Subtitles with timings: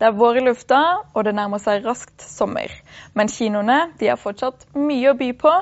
[0.00, 0.76] Det er vår i lufta,
[1.12, 2.72] og det nærmer seg raskt sommer.
[3.12, 5.52] Men kinoene de har fortsatt mye å by på.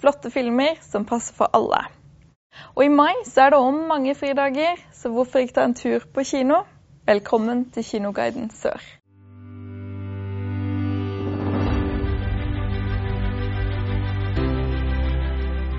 [0.00, 1.84] Flotte filmer som passer for alle.
[2.74, 6.02] Og i mai så er det òg mange fridager, så hvorfor ikke ta en tur
[6.10, 6.64] på kino?
[7.06, 8.82] Velkommen til Kinoguiden Sør.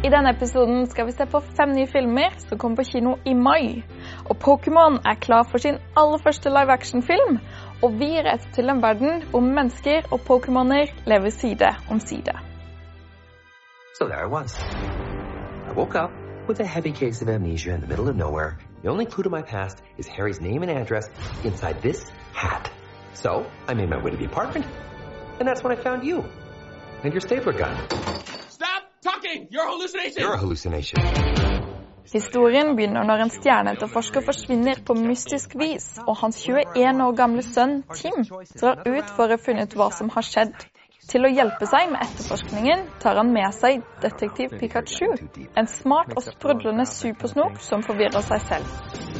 [0.07, 3.33] I denne episoden skal vi se på fem nye filmer som kommer på kino i
[3.35, 3.83] mai.
[4.29, 7.39] Og Pokémon er klar for sin aller første live action-film.
[7.83, 12.37] Og vi reiser til en verden hvor mennesker og Pokémoner lever side om side.
[13.99, 14.55] So there I was.
[15.67, 16.11] I woke up
[16.47, 18.51] with a heavy case of amnesia in the middle of nowhere.
[18.83, 21.09] The only clue to my past is Harry's name and address
[21.43, 22.71] inside this hat.
[23.13, 24.65] So I made my way to the apartment,
[25.39, 26.23] and that's when I found you
[27.03, 27.75] and your stapler gun.
[29.49, 29.53] Stop talking!
[29.53, 30.21] You're hallucination!
[30.21, 30.99] You're hallucination.
[32.13, 37.81] Historien begynner når en stjerneetterforsker forsvinner på mystisk vis, og hans 21 år gamle sønn
[37.93, 38.23] Tim
[38.61, 40.55] drar ut for å finne ut hva som har skjedd.
[41.07, 45.07] Til å hjelpe seg med etterforskningen tar han med seg detektiv Pikachu,
[45.55, 48.65] en smart og sprudlende supersnok som forvirrer seg selv.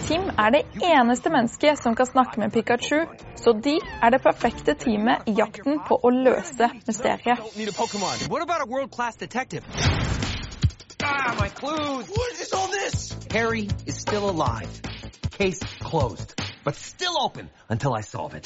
[0.08, 3.06] Tim er det eneste mennesket som kan snakke med Pikachu,
[3.40, 7.40] så de er det perfekte teamet i jakten på å løse mysteriet.
[11.10, 12.08] Ah, my clues!
[12.10, 13.16] What is all this?
[13.32, 14.70] Harry is still alive.
[15.32, 16.34] Case closed,
[16.64, 18.46] but still open until I solve it.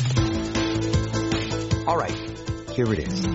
[1.88, 2.16] All right,
[2.72, 3.26] here it is.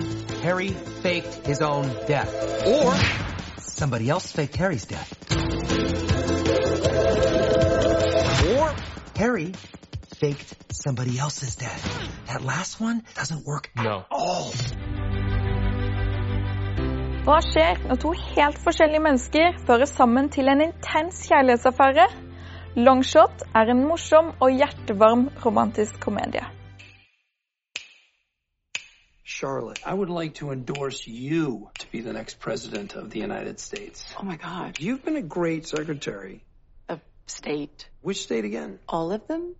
[0.41, 2.33] Harry faked his own death.
[2.65, 2.95] Or
[3.61, 5.13] somebody else faked Harry's death.
[8.57, 8.73] Or
[9.17, 9.51] Harry
[10.15, 11.83] faked somebody else's death.
[12.27, 13.99] That last one doesn't work No.
[13.99, 14.51] at all.
[17.27, 22.05] Hva skjer når to helt forskjellige mennesker fører sammen til en intens kjærlighetsaffære?
[22.85, 26.45] Longshot er en morsom og hjertevarm romantisk komedie.
[29.25, 33.59] Charlotte, I would like to endorse you to be the next president of the United
[33.59, 34.15] States.
[34.17, 34.79] Oh my God.
[34.79, 36.45] You've been a great secretary.
[36.87, 37.89] Of state.
[38.01, 38.79] Which state again?
[38.87, 39.55] All of them?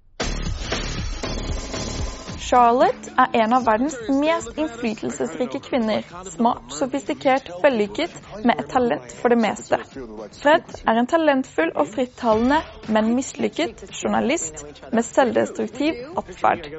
[2.48, 6.06] Charlotte er en av verdens mest innflytelsesrike kvinner.
[6.32, 8.14] Smart, sofistikert, vellykket,
[8.48, 9.82] med et talent for det meste.
[10.40, 14.64] Fred er en talentfull og frittalende, men mislykket journalist
[14.94, 16.72] med selvdestruktiv atferd.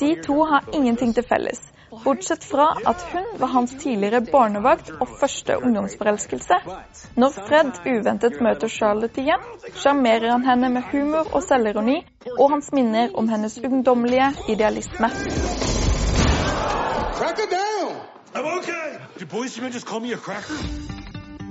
[0.00, 1.60] De to har ingenting til felles,
[2.04, 6.54] bortsett fra at hun var hans tidligere barnevakt og første ungdomsforelskelse.
[7.16, 9.42] Når Fred uventet møter Charlotte igjen,
[9.74, 11.98] sjarmerer han henne med humor og selvironi,
[12.38, 15.10] og hans minner om hennes ungdommelige idealisme.
[17.18, 17.96] Crack down.
[18.34, 18.98] I'm okay.
[19.18, 20.54] Did boys even just call me a cracker?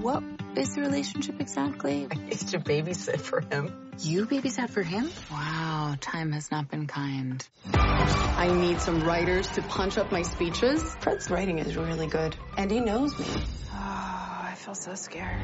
[0.04, 2.08] What is the relationship exactly?
[2.10, 3.92] I used to babysit for him.
[4.00, 5.10] You babysat for him?
[5.32, 7.46] Wow, time has not been kind.
[7.74, 10.84] I need some writers to punch up my speeches.
[11.00, 13.26] Fred's writing is really good, and he knows me.
[13.74, 15.42] Oh, I feel so scared.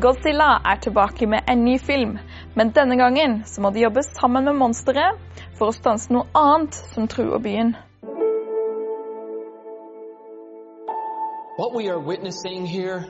[0.00, 2.18] Godzilla er tilbake med en ny film,
[2.54, 5.18] men denne gangen så må de jobbe sammen med monsteret
[5.54, 7.76] for å stanse noe annet som truer byen.
[11.56, 13.06] What we are witnessing here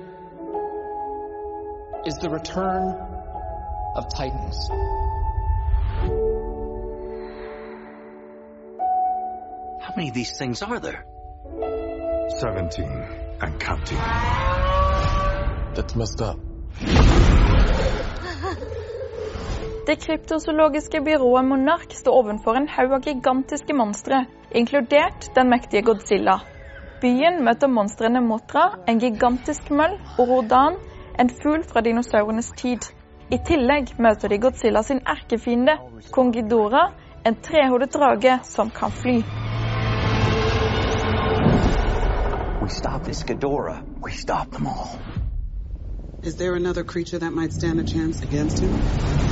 [2.04, 2.92] is the return
[3.96, 4.68] of Titans.
[9.80, 11.06] How many of these things are there?
[12.38, 12.84] 17
[13.40, 13.96] and counting.
[15.74, 16.38] That's messed up.
[19.86, 26.40] Det kryptozoologiske byrået Monark står ovenfor en haug av gigantiske monstre, inkludert den mektige Godzilla.
[27.04, 30.78] Byen møter monstrene Motra, en gigantisk møll, og Rodan,
[31.20, 32.86] en fugl fra dinosaurenes tid.
[33.28, 35.74] I tillegg møter de Godzilla sin erkefiende,
[36.16, 36.94] kong Ghidorah,
[37.28, 39.18] en trehodet drage som kan fly.
[42.62, 43.84] We stop this Ghidorah.
[44.00, 44.96] We stop them all.
[46.22, 49.23] Is there another creature that might stand a chance against him?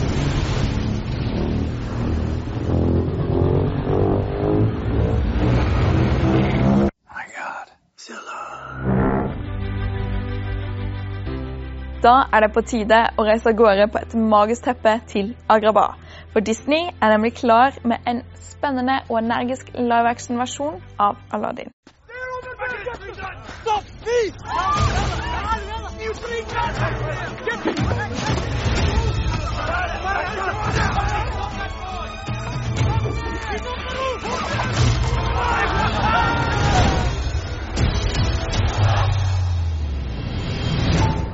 [12.03, 15.95] Da er det på tide å reise av gårde på et magisk teppe til Agrabah.
[16.33, 21.71] For Disney er nemlig klar med en spennende og energisk live action-versjon av Aladdin.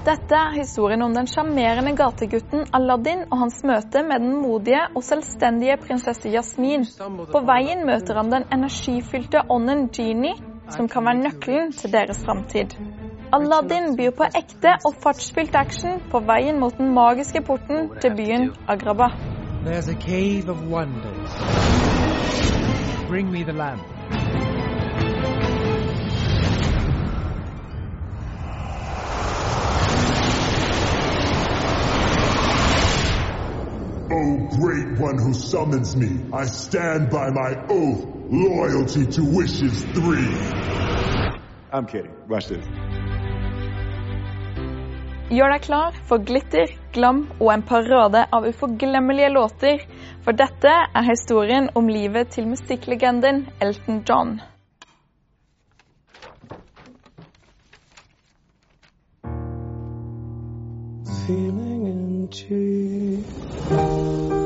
[0.09, 5.05] Dette er historien om den sjarmerende gategutten Aladdin og hans møte med den modige og
[5.05, 6.87] selvstendige prinsesse Jasmin.
[7.35, 10.33] På veien møter han den energifylte ånden Genie,
[10.73, 12.73] som kan være nøkkelen til deres framtid.
[13.37, 18.49] Aladdin byr på ekte og fartsfylt action på veien mot den magiske porten til byen
[18.65, 19.13] Agraba.
[19.69, 21.37] There's a cave of wonders.
[23.13, 23.98] Bring me the lamp.
[35.19, 40.29] One who summons me, I stand by my oath, loyalty to wishes three.
[41.73, 42.15] I'm kidding.
[42.29, 42.65] Watch this.
[45.29, 49.83] Gjør deg klar for glitter, glam og en parade av uforglemmelige låter,
[50.25, 54.41] for dette er historien om livet til musikklegenden Elton John.
[61.27, 62.89] Feeling into
[63.71, 64.38] I could hear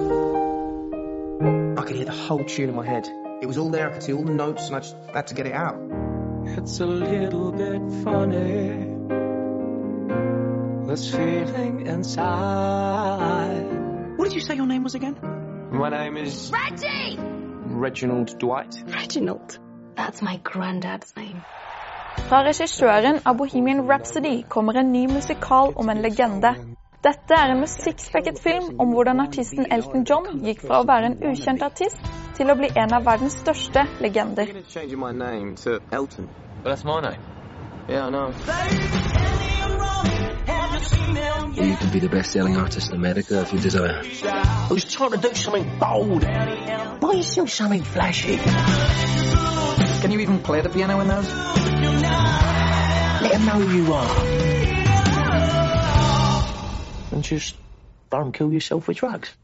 [2.13, 3.09] the whole tune in my head.
[3.41, 3.89] It was all there.
[3.89, 5.77] I could see all the notes, and I just had to get it out.
[6.59, 8.91] It's a little bit funny.
[10.87, 13.65] This feeling inside.
[14.17, 15.17] What did you say your name was again?
[15.73, 17.17] My name is Reggie!
[17.19, 18.77] Reginald Dwight.
[18.87, 19.59] Reginald.
[19.97, 21.41] That's my granddad's name.
[22.29, 26.55] Fra regissøren av Bohemian Rhapsody kommer en ny musikal om en legende.
[27.03, 31.17] Dette er en musikkspekket film om hvordan artisten Elton John gikk fra å være en
[31.33, 31.99] ukjent artist
[32.37, 34.47] til å bli en av verdens største legender.
[41.63, 44.01] You can be the best-selling artist in America if you desire.
[44.23, 46.23] I was trying to do something bold.
[47.01, 48.39] Buy yourself something flashy?
[50.03, 51.29] Can you even play the piano in those?
[53.23, 54.62] Let them know who you are.
[57.23, 57.57] And just
[58.11, 59.37] don't kill yourself with drugs.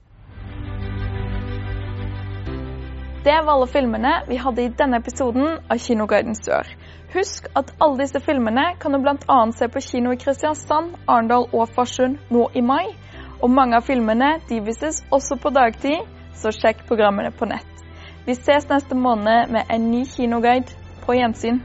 [3.25, 6.67] Det var alle filmene vi hadde i denne episoden av Kinoguiden Sør.
[7.13, 9.39] Husk at alle disse filmene kan du bl.a.
[9.53, 12.91] se på kino i Kristiansand, Arendal og Farsund nå i mai.
[13.43, 16.03] Og mange av filmene de vises også på dagtid,
[16.35, 17.87] så sjekk programmene på nett.
[18.27, 20.75] Vi ses neste måned med en ny kinoguide.
[21.07, 21.63] På gjensyn.